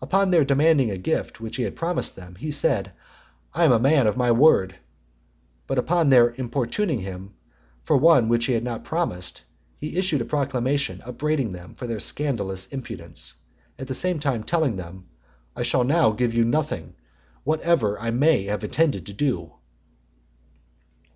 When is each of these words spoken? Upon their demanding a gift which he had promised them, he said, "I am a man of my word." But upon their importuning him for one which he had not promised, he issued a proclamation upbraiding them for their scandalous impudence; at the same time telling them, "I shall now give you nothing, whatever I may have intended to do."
Upon 0.00 0.32
their 0.32 0.44
demanding 0.44 0.90
a 0.90 0.98
gift 0.98 1.40
which 1.40 1.54
he 1.54 1.62
had 1.62 1.76
promised 1.76 2.16
them, 2.16 2.34
he 2.34 2.50
said, 2.50 2.90
"I 3.54 3.62
am 3.62 3.70
a 3.70 3.78
man 3.78 4.08
of 4.08 4.16
my 4.16 4.32
word." 4.32 4.74
But 5.68 5.78
upon 5.78 6.10
their 6.10 6.34
importuning 6.34 6.98
him 6.98 7.34
for 7.84 7.96
one 7.96 8.28
which 8.28 8.46
he 8.46 8.54
had 8.54 8.64
not 8.64 8.82
promised, 8.82 9.42
he 9.78 9.96
issued 9.96 10.20
a 10.20 10.24
proclamation 10.24 11.00
upbraiding 11.06 11.52
them 11.52 11.74
for 11.74 11.86
their 11.86 12.00
scandalous 12.00 12.66
impudence; 12.72 13.34
at 13.78 13.86
the 13.86 13.94
same 13.94 14.18
time 14.18 14.42
telling 14.42 14.74
them, 14.78 15.06
"I 15.54 15.62
shall 15.62 15.84
now 15.84 16.10
give 16.10 16.34
you 16.34 16.44
nothing, 16.44 16.96
whatever 17.44 17.96
I 18.00 18.10
may 18.10 18.42
have 18.46 18.64
intended 18.64 19.06
to 19.06 19.12
do." 19.12 19.52